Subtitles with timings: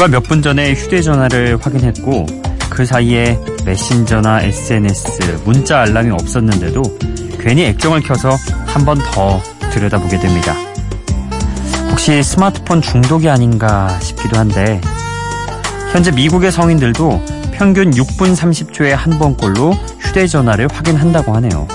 [0.00, 2.24] 불과 몇 분 전에 휴대전화를 확인했고
[2.70, 6.82] 그 사이에 메신저나 SNS, 문자 알람이 없었는데도
[7.38, 8.30] 괜히 액정을 켜서
[8.64, 10.54] 한 번 더 들여다보게 됩니다.
[11.90, 14.80] 혹시 스마트폰 중독이 아닌가 싶기도 한데
[15.92, 21.68] 현재 미국의 성인들도 평균 6분 30초에 한 번꼴로 휴대전화를 확인한다고 하네요.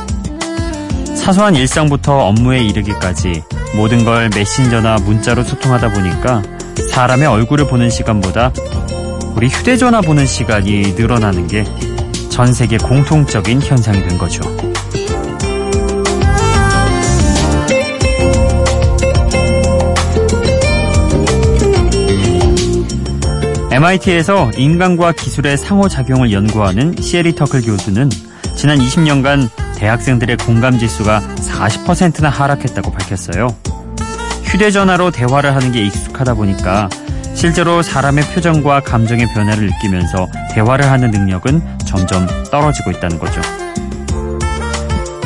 [1.16, 3.44] 사소한 일상부터 업무에 이르기까지
[3.76, 6.42] 모든 걸 메신저나 문자로 소통하다 보니까
[6.92, 8.52] 사람의 얼굴을 보는 시간보다
[9.36, 11.66] 우리 휴대전화 보는 시간이 늘어나는 게
[12.36, 14.42] 전 세계 공통적인 현상이 된 거죠.
[23.72, 28.10] MIT에서 인간과 기술의 상호작용을 연구하는 시에리 터클 교수는
[28.58, 33.56] 지난 20년간 대학생들의 공감 지수가 40%나 하락했다고 밝혔어요.
[34.46, 36.90] 휴대전화로 대화를 하는 게 익숙하다 보니까
[37.34, 43.42] 실제로 사람의 표정과 감정의 변화를 느끼면서 대화를 하는 능력은 점점 떨어지고 있다는 거죠.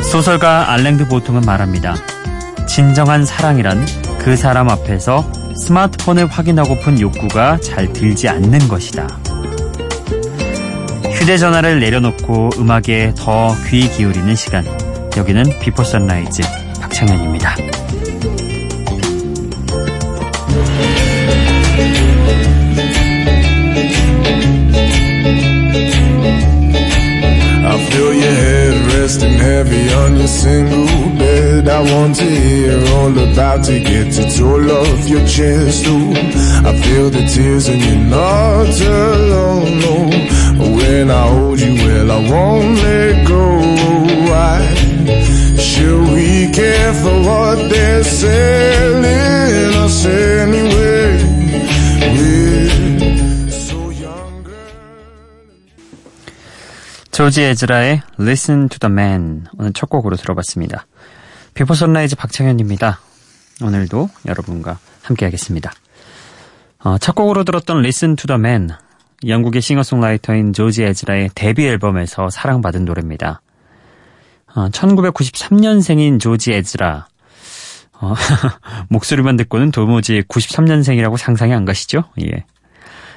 [0.02, 1.96] 소설가 알랭드 보통은 말합니다.
[2.68, 3.86] 진정한 사랑이란
[4.20, 9.08] 그 사람 앞에서 스마트폰을 확인하고픈 욕구가 잘 들지 않는 것이다.
[11.12, 14.66] 휴대전화를 내려놓고 음악에 더 귀 기울이는 시간.
[15.18, 16.42] 여기는 비포 선라이즈
[16.82, 17.56] 박창현입니다.
[30.30, 30.86] Single
[31.18, 31.68] bed.
[31.68, 35.86] I want to hear all about to get it all off your chest.
[35.88, 36.14] Ooh,
[36.70, 39.80] I feel the tears and you're not alone.
[39.84, 39.96] No,
[40.78, 43.46] when I hold you, well, I won't let go.
[44.30, 44.60] Why
[45.58, 50.69] should we care for what they're selling us anyway?
[57.20, 60.88] 조지 에즈라의 Listen to the Man 오늘 첫 곡으로 들어봤습니다.
[61.54, 63.02] 비포 선라이즈 박창현입니다.
[63.62, 65.70] 오늘도 여러분과 함께하겠습니다.
[66.82, 68.70] 어, 첫 곡으로 들었던 Listen to the Man
[69.28, 73.42] 영국의 싱어송라이터인 조지 에즈라의 데뷔 앨범에서 사랑받은 노래입니다.
[74.56, 77.08] 어, 1993년생인 조지 에즈라
[78.00, 78.14] 어,
[78.88, 82.06] 목소리만 듣고는 도무지 93년생이라고 상상이 안 가시죠?
[82.22, 82.46] 예.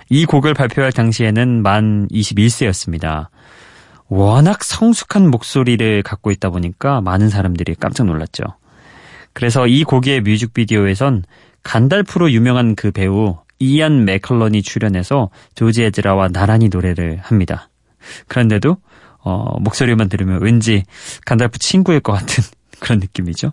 [0.08, 3.28] 이 곡을 발표할 당시에는 만 21세였습니다.
[4.12, 8.44] 워낙 성숙한 목소리를 갖고 있다 보니까 많은 사람들이 깜짝 놀랐죠.
[9.32, 11.24] 그래서 이 곡의 뮤직비디오에선
[11.62, 17.70] 간달프로 유명한 그 배우 이안 맥컬런이 출연해서 조지 에즈라와 나란히 노래를 합니다.
[18.28, 18.76] 그런데도
[19.20, 20.84] 어, 목소리만 들으면 왠지
[21.24, 22.44] 간달프 친구일 것 같은
[22.80, 23.52] 그런 느낌이죠.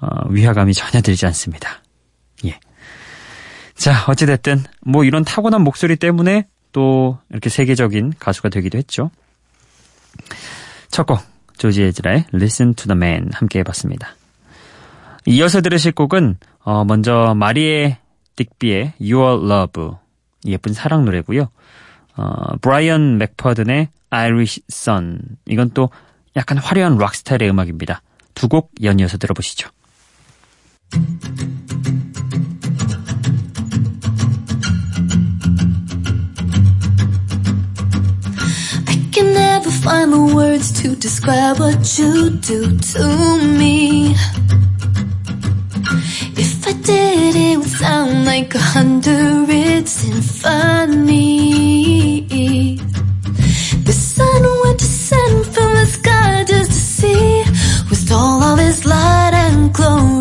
[0.00, 1.82] 어, 위화감이 전혀 들지 않습니다.
[2.46, 2.58] 예.
[3.74, 9.10] 자, 어찌됐든 뭐 이런 타고난 목소리 때문에 또 이렇게 세계적인 가수가 되기도 했죠.
[10.90, 11.20] 첫 곡,
[11.56, 14.14] 조지 에즈라의 Listen to the Man 함께 해봤습니다.
[15.26, 17.98] 이어서 들으실 곡은 어, 먼저 마리에
[18.36, 19.90] 딕비의 Your Love
[20.46, 21.48] 예쁜 사랑 노래고요.
[22.16, 25.90] 어, 브라이언 맥퍼든의 Irish Sun 이건 또
[26.36, 28.02] 약간 화려한 락 스타일의 음악입니다.
[28.34, 29.70] 두 곡 연이어서 들어보시죠.
[39.84, 43.04] Find the words to describe what you do to
[43.58, 44.14] me.
[46.44, 51.04] If I did, it would sound like a hundred symphonies.
[53.84, 54.42] The sun
[54.78, 57.44] to send from the sky just to see
[57.90, 60.13] with all of this light and glory.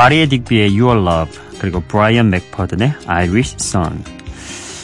[0.00, 4.02] 마리에 딕비의 Your Love 그리고 브라이언 맥퍼든의 Irish Sun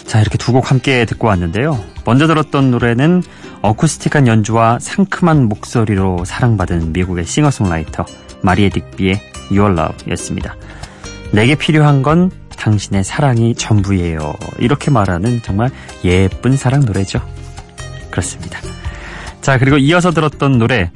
[0.04, 1.82] 자 이렇게 두 곡 함께 듣고 왔는데요.
[2.04, 3.22] 먼저 들었던 노래는
[3.62, 8.04] 어쿠스틱한 연주와 상큼한 목소리로 사랑받은 미국의 싱어송라이터
[8.42, 9.18] 마리에 딕비의
[9.50, 10.54] Your Love 였습니다.
[11.32, 14.34] 내게 필요한 건 당신의 사랑이 전부예요.
[14.58, 15.70] 이렇게 말하는 정말
[16.04, 17.22] 예쁜 사랑 노래죠.
[18.10, 18.60] 그렇습니다.
[19.40, 20.90] 자, 그리고 이어서 들었던 노래.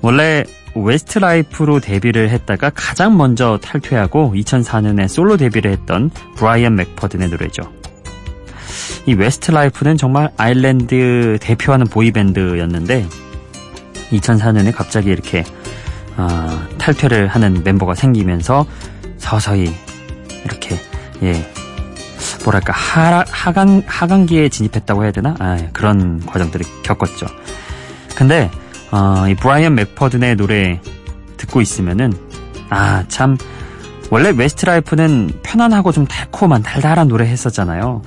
[0.00, 7.62] 원래 웨스트라이프로 데뷔를 했다가 가장 먼저 탈퇴하고 2004년에 솔로 데뷔를 했던 브라이언 맥퍼든의 노래죠.
[9.06, 13.06] 이 웨스트라이프는 정말 아일랜드 대표하는 보이밴드였는데
[14.10, 15.44] 2004년에 갑자기 이렇게
[16.16, 18.66] 어, 탈퇴를 하는 멤버가 생기면서
[19.18, 19.72] 서서히
[20.44, 20.76] 이렇게
[21.22, 21.50] 예
[22.44, 27.26] 뭐랄까 하, 하강 하강기에 진입했다고 해야 되나 아, 그런 과정들을 겪었죠.
[28.16, 28.50] 근데
[28.92, 30.80] 어, 이 브라이언 맥퍼든의 노래
[31.36, 32.12] 듣고 있으면은
[32.70, 33.36] 아 참
[34.10, 38.02] 원래 웨스트라이프는 편안하고 좀 달콤한 달달한 노래 했었잖아요.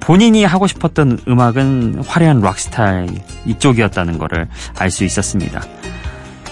[0.00, 3.08] 본인이 하고 싶었던 음악은 화려한 락 스타일
[3.46, 4.48] 이쪽이었다는 것을
[4.78, 5.62] 알수 있었습니다.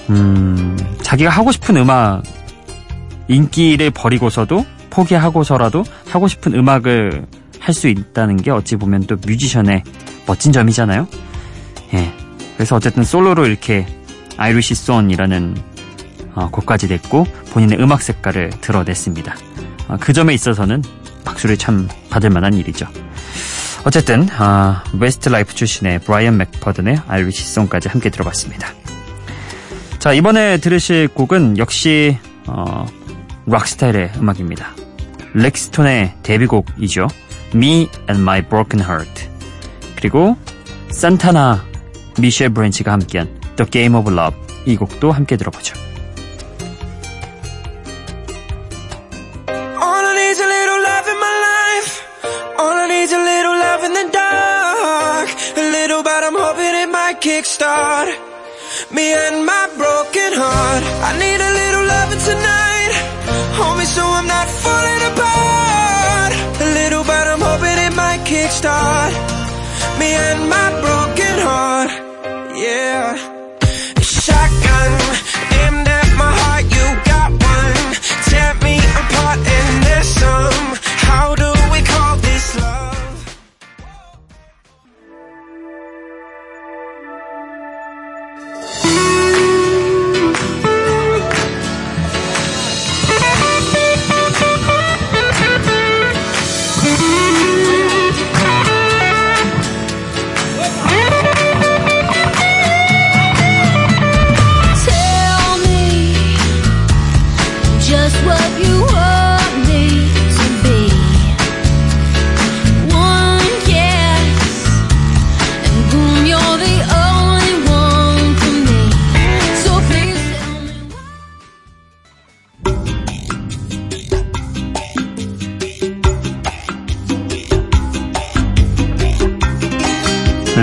[0.09, 2.23] 음, 자기가 하고 싶은 음악
[3.29, 7.27] 인기를 버리고서도 포기하고서라도 하고 싶은 음악을
[7.61, 9.83] 할 수 있다는 게 어찌 보면 또 뮤지션의
[10.27, 11.09] 멋진 점이잖아요.
[11.95, 12.13] 예.
[12.57, 13.87] 그래서 어쨌든 솔로로 이렇게
[14.37, 15.57] Irish Son이라는
[16.35, 19.37] 어, 곡까지 냈고 본인의 음악 색깔을 드러냈습니다.
[19.89, 20.83] 어, 그 점에 있어서는
[21.25, 22.87] 박수를 참 받을 만한 일이죠.
[23.85, 28.73] 어쨌든 어, 웨스트 라이프 출신의 브라이언 맥퍼든의 Irish Son까지 함께 들어봤습니다.
[29.99, 32.87] 자 이번에 들으실 곡은 역시 어,
[33.47, 34.75] 락 스타일의 음악입니다.
[35.35, 37.09] 렉스톤의 데뷔곡이죠.
[37.55, 39.29] Me and My Broken Heart
[39.97, 40.37] 그리고
[40.91, 41.65] 산타나
[42.20, 45.76] 미셸 브랜치가 함께한 The Game of Love 이 곡도 함께 들어보죠.
[57.20, 58.08] kickstart
[58.92, 60.84] me and my broken heart.
[61.10, 62.94] I need a little loving tonight.
[63.60, 66.32] Hold me so I'm not falling apart.
[66.64, 69.12] A little, but I'm hoping it might kickstart
[70.00, 71.03] me and my broken heart.
[72.95, 73.34] Yeah.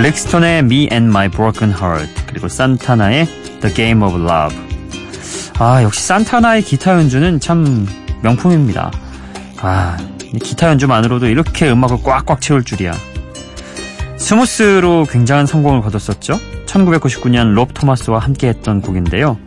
[0.02, 3.24] 렉스톤의 Me and My Broken Heart 그리고 산타나의
[3.60, 4.58] The Game of Love.
[5.60, 7.86] 아 역시 산타나의 기타 연주는 참
[8.20, 8.90] 명품입니다.
[9.60, 9.96] 아
[10.42, 12.92] 기타 연주만으로도 이렇게 음악을 꽉꽉 채울 줄이야.
[14.16, 16.36] 스무스로 굉장한 성공을 거뒀었죠.
[16.66, 19.38] 1999년 롭 토마스와 함께했던 곡인데요.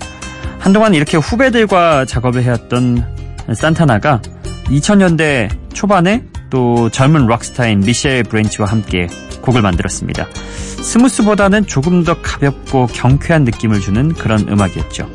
[0.59, 3.05] 한동안 이렇게 후배들과 작업을 해왔던
[3.53, 4.21] 산타나가
[4.67, 9.07] 2000년대 초반에 또 젊은 락스타인 미셸 브랜치와 함께
[9.41, 10.27] 곡을 만들었습니다.
[10.81, 15.09] Smooth보다는 조금 더 가볍고 경쾌한 느낌을 주는 그런 음악이었죠.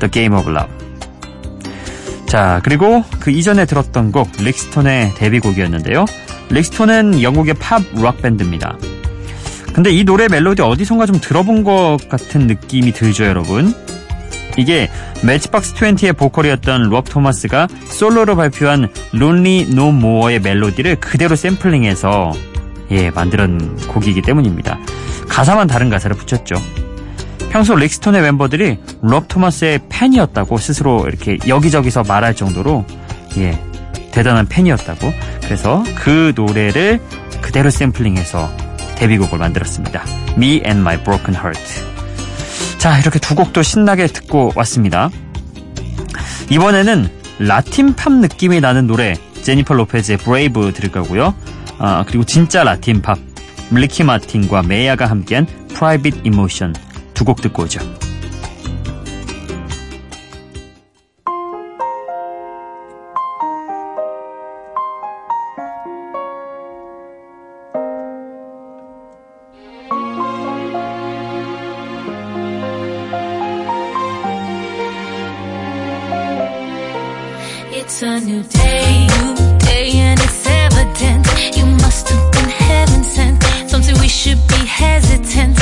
[0.00, 0.72] The Game of Love.
[2.26, 6.04] 자, 그리고 그 이전에 들었던 곡 릭스톤의 데뷔곡이었는데요.
[6.50, 8.76] 릭스톤은 영국의 팝 락 밴드입니다.
[9.72, 13.74] 근데 이 노래 멜로디 어디선가 좀 들어본 것 같은 느낌이 들죠, 여러분?
[14.56, 14.90] 이게
[15.22, 22.32] 매치박스 20의 보컬이었던 롭 토마스가 솔로로 발표한 Lonely No More의 멜로디를 그대로 샘플링해서
[22.90, 24.78] 예, 만든 곡이기 때문입니다.
[25.28, 26.56] 가사만 다른 가사를 붙였죠.
[27.50, 32.84] 평소 릭스톤의 멤버들이 롭 토마스의 팬이었다고 스스로 이렇게 여기저기서 말할 정도로
[33.38, 33.58] 예,
[34.12, 35.12] 대단한 팬이었다고.
[35.42, 37.00] 그래서 그 노래를
[37.40, 38.50] 그대로 샘플링해서
[38.96, 40.04] 데뷔곡을 만들었습니다.
[40.36, 41.95] Me and My Broken Heart.
[42.86, 45.10] 자, 이렇게 두 곡도 신나게 듣고 왔습니다.
[46.50, 51.34] 이번에는 라틴 팝 느낌이 나는 노래 제니퍼 로페즈의 Brave 들을 거고요.
[51.78, 53.18] 아, 그리고 진짜 라틴 팝
[53.72, 56.76] 리키 마틴과 메야가 함께한 Private Emotion
[57.12, 57.80] 두곡 듣고 오죠.
[84.26, 85.55] Should be hesitant,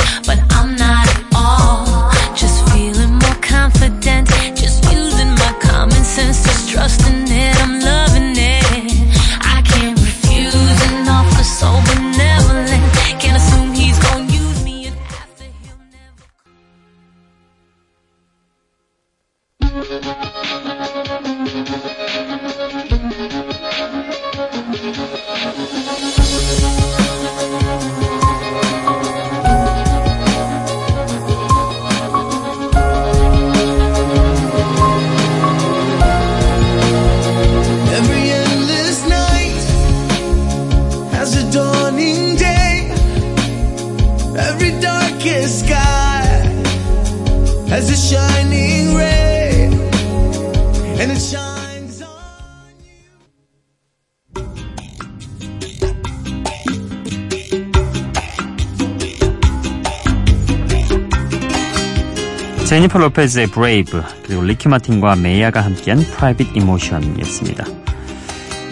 [62.75, 67.63] 제니퍼 로페즈의 Brave 그리고 리키 마틴과 메이아가 함께한 Private Emotion이었습니다.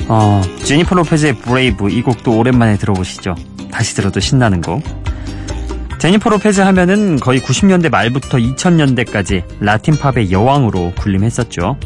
[0.09, 3.33] 어, 제니퍼 로페즈의 Brave 이 곡도 오랜만에 들어보시죠.
[3.71, 4.83] 다시 들어도 신나는 곡.
[5.99, 11.77] 제니퍼 로페즈 하면은 거의 90년대 말부터 2000년대까지 라틴 팝의 여왕으로 군림했었죠.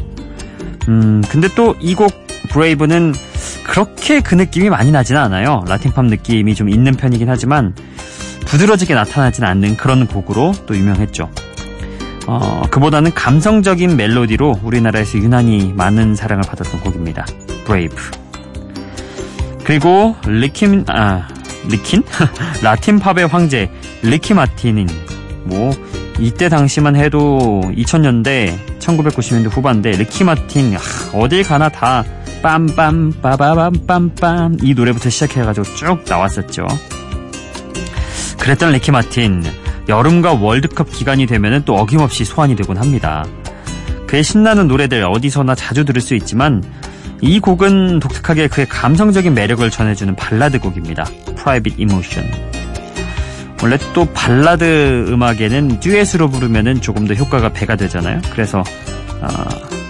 [0.88, 2.10] 음, 근데 또 이 곡
[2.50, 3.14] Brave는
[3.62, 5.62] 그렇게 그 느낌이 많이 나지는 않아요.
[5.68, 7.76] 라틴 팝 느낌이 좀 있는 편이긴 하지만
[8.46, 11.30] 두드러지게 나타나진 않는 그런 곡으로 또 유명했죠.
[12.30, 17.24] 어, 그보다는 감성적인 멜로디로 우리나라에서 유난히 많은 사랑을 받았던 곡입니다.
[17.64, 17.96] Brave.
[19.64, 21.26] 그리고 리킴 아
[21.68, 22.02] 리킨
[22.62, 23.70] 라틴 팝의 황제
[24.02, 24.88] 리키 마틴인
[25.44, 25.72] 뭐
[26.18, 30.80] 이때 당시만 해도 2000년대 1990년대 후반대 리키 마틴 아,
[31.14, 32.04] 어딜 가나 다
[32.42, 36.66] 빰빰 빠바밤 빰빰 이 노래부터 시작해가지고 쭉 나왔었죠.
[38.38, 39.42] 그랬던 리키 마틴
[39.88, 43.24] 여름과 월드컵 기간이 되면은 또 어김없이 소환이 되곤 합니다.
[44.06, 46.62] 그의 신나는 노래들 어디서나 자주 들을 수 있지만
[47.20, 51.04] 이 곡은 독특하게 그의 감성적인 매력을 전해주는 발라드 곡입니다.
[51.36, 52.30] Private Emotion.
[53.62, 58.20] 원래 또 발라드 음악에는 듀엣으로 부르면은 조금 더 효과가 배가 되잖아요.
[58.30, 58.62] 그래서
[59.20, 59.28] 어,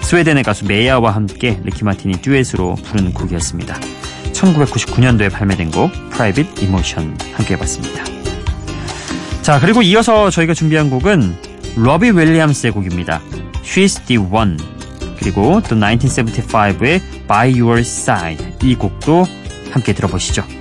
[0.03, 3.79] 스웨덴의 가수 메이아와 함께 리키 마틴이 듀엣으로 부르는 곡이었습니다.
[4.33, 8.18] 1999년도에 발매된 곡 Private Emotion 함께 해봤습니다.
[9.49, 11.35] 자, 그리고 이어서 저희가 준비한 곡은
[11.77, 13.23] 러비 윌리엄스의 곡입니다.
[13.63, 14.59] She's the One.
[15.19, 18.47] 그리고 또 1975의 By Your Side.
[18.63, 19.25] 이 곡도
[19.71, 20.58] 함께 들어보시죠.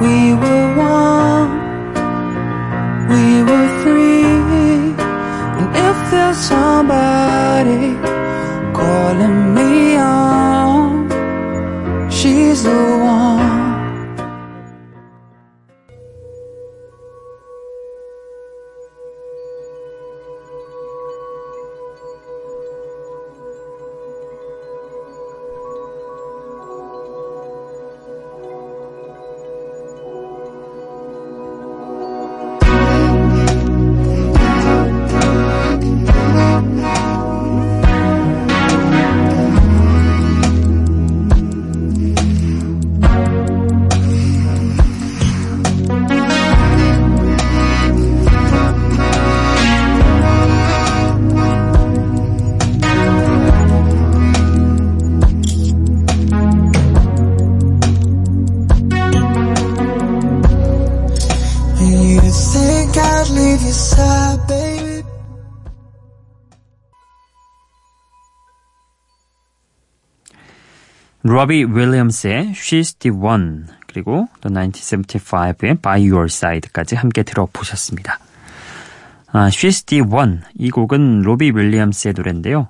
[0.00, 0.59] We were
[71.40, 78.18] 로비 윌리엄스의 She's the One 그리고 또 1975의 By Your Side까지 함께 들어보셨습니다.
[79.32, 82.68] 아, She's the One 이 곡은 로비 윌리엄스의 노래인데요.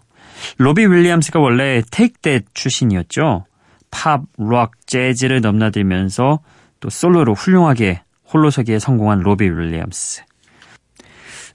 [0.58, 3.44] 로비 윌리엄스가 원래 Take That 출신이었죠.
[3.90, 6.38] 팝, 록, 재즈를 넘나들면서
[6.78, 10.22] 또 솔로로 훌륭하게 홀로서기에 성공한 로비 윌리엄스.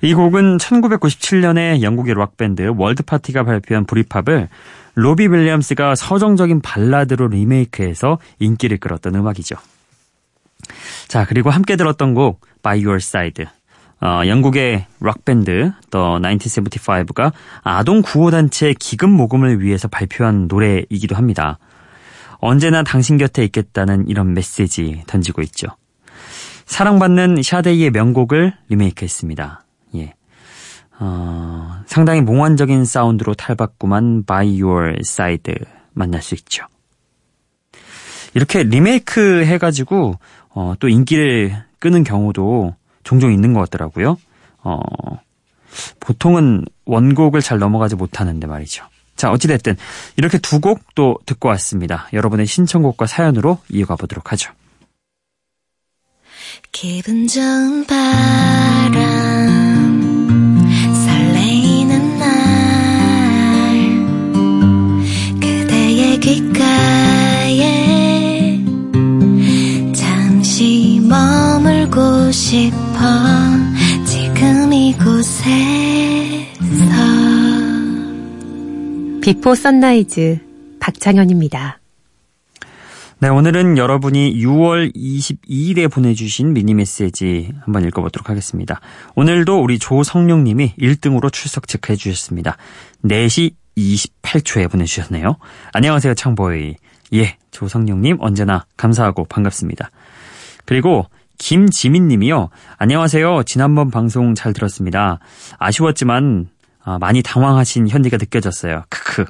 [0.01, 4.49] 이 곡은 1997년에 영국의 록밴드 월드파티가 발표한 브리팝을
[4.95, 9.55] 로비 윌리엄스가 서정적인 발라드로 리메이크해서 인기를 끌었던 음악이죠.
[11.07, 13.45] 자, 그리고 함께 들었던 곡 By Your Side.
[14.01, 17.31] 어, 영국의 락밴드 더 1975가
[17.63, 21.59] 아동 구호단체 기금 모금을 위해서 발표한 노래이기도 합니다.
[22.39, 25.67] 언제나 당신 곁에 있겠다는 이런 메시지 던지고 있죠.
[26.65, 29.64] 사랑받는 샤데이의 명곡을 리메이크했습니다.
[30.95, 31.03] 예.
[31.03, 35.55] 어, 상당히 몽환적인 사운드로 탈바꿈한 By Your Side
[35.93, 36.65] 만날 수 있죠.
[38.33, 40.15] 이렇게 리메이크 해가지고
[40.49, 44.17] 어, 또 인기를 끄는 경우도 종종 있는 것 같더라고요.
[44.63, 44.79] 어,
[45.99, 48.85] 보통은 원곡을 잘 넘어가지 못하는데 말이죠.
[49.15, 49.77] 자, 어찌됐든
[50.17, 52.07] 이렇게 두 곡 또 듣고 왔습니다.
[52.13, 54.51] 여러분의 신청곡과 사연으로 이어가 보도록 하죠.
[56.71, 59.44] 기분 좋은 바람
[72.35, 72.97] 싶어
[74.05, 75.45] 지금 이곳에서
[79.21, 80.39] 비포 선라이즈
[80.81, 81.79] 박창현입니다.
[83.19, 88.81] 네, 오늘은 여러분이 6월 22일에 보내주신 미니 메시지 한번 읽어보도록 하겠습니다.
[89.15, 92.57] 오늘도 우리 조성룡님이 1등으로 출석 체크해 주셨습니다.
[93.05, 95.37] 4시 28초에 보내주셨네요.
[95.71, 96.75] 안녕하세요, 창보이.
[97.13, 99.89] 예, 조성룡님 언제나 감사하고 반갑습니다.
[100.65, 101.05] 그리고
[101.37, 102.49] 김지민 님이요.
[102.77, 103.43] 안녕하세요.
[103.43, 105.19] 지난번 방송 잘 들었습니다.
[105.57, 106.49] 아쉬웠지만
[106.83, 108.83] 아, 많이 당황하신 현디가 느껴졌어요.
[108.89, 109.25] 크크.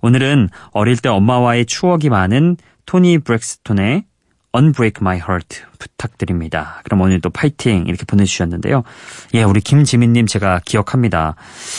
[0.00, 4.04] 오늘은 어릴 때 엄마와의 추억이 많은 토니 브렉스톤의
[4.56, 6.80] Unbreak My Heart 부탁드립니다.
[6.84, 8.82] 그럼 오늘도 파이팅 이렇게 보내주셨는데요.
[9.34, 11.36] 예, 우리 김지민님 제가 기억합니다.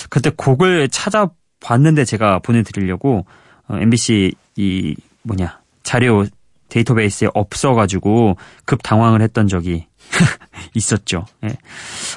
[0.10, 3.26] 그때 곡을 찾아봤는데 제가 보내드리려고
[3.67, 6.26] 어, MBC 이 뭐냐 자료
[6.71, 9.86] 데이터베이스에 없어가지고 급 당황을 했던 적이
[10.73, 11.25] 있었죠.
[11.43, 11.49] 예.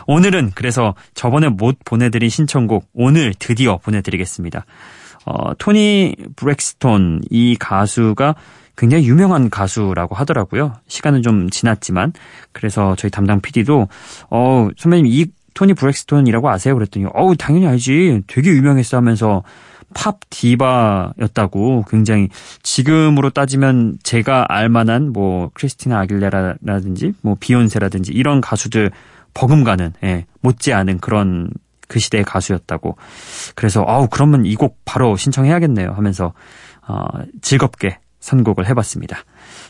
[0.06, 4.64] 오늘은 그래서 저번에 못 보내드린 신청곡 오늘 드디어 보내드리겠습니다.
[5.26, 8.34] 어, 토니 브렉스톤 이 가수가
[8.76, 10.74] 굉장히 유명한 가수라고 하더라고요.
[10.88, 12.12] 시간은 좀 지났지만
[12.52, 13.88] 그래서 저희 담당 PD도
[14.30, 16.74] 어 선배님 이 토니 브렉스톤이라고 아세요?
[16.74, 18.22] 그랬더니 어우 당연히 알지.
[18.26, 19.42] 되게 유명했어 하면서
[19.92, 22.28] 팝 디바였다고 굉장히
[22.62, 28.90] 지금으로 따지면 제가 알만한 뭐 크리스티나 아길레라라든지 뭐 비욘세라든지 이런 가수들
[29.34, 31.50] 버금가는 예, 못지않은 그런
[31.88, 32.96] 그 시대의 가수였다고
[33.54, 36.32] 그래서 아우 그러면 이 곡 바로 신청해야겠네요 하면서
[36.86, 37.04] 어,
[37.42, 39.18] 즐겁게 선곡을 해봤습니다.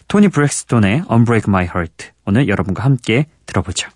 [0.06, 3.88] 토니 브렉스톤의 Unbreak My Heart 오늘 여러분과 함께 들어보죠.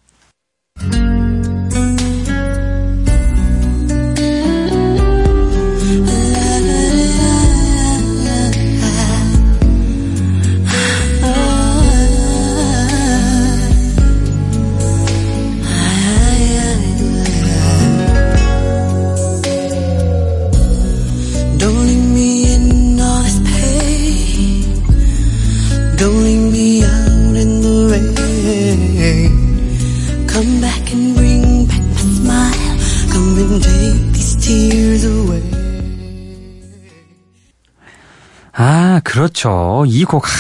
[38.53, 39.85] 아, 그렇죠.
[39.89, 40.31] 이 곡, 하,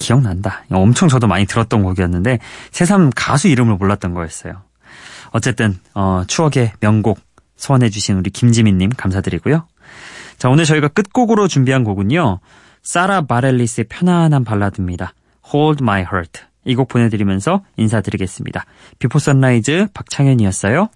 [0.00, 0.64] 기억난다.
[0.72, 2.40] 엄청 저도 많이 들었던 곡이었는데,
[2.72, 4.62] 새삼 가수 이름을 몰랐던 거였어요.
[5.30, 7.20] 어쨌든, 어, 추억의 명곡
[7.56, 9.68] 소환해주신 우리 김지민님 감사드리고요.
[10.38, 12.40] 자, 오늘 저희가 끝곡으로 준비한 곡은요,
[12.84, 15.14] 사라 바렐리스의 편안한 발라드입니다.
[15.52, 16.42] Hold My Heart.
[16.66, 18.64] 이 곡 보내드리면서 인사드리겠습니다.
[18.98, 20.88] 비포 선라이즈 박창현이었어요.